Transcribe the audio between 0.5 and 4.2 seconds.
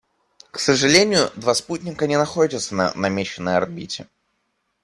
сожалению, два спутника не находятся на намеченной орбите.